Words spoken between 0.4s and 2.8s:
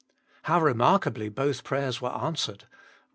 How remarkably both prayers were answered: Rom.